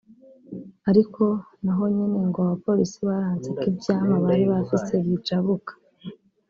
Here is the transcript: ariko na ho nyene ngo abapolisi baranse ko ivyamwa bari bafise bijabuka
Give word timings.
ariko 0.89 1.23
na 1.63 1.71
ho 1.77 1.83
nyene 1.95 2.19
ngo 2.27 2.37
abapolisi 2.45 2.99
baranse 3.07 3.49
ko 3.57 3.63
ivyamwa 3.71 4.15
bari 4.25 4.43
bafise 4.53 4.93
bijabuka 5.05 5.71